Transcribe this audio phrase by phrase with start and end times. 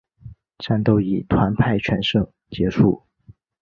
[0.57, 3.03] 战斗以团派全胜结束。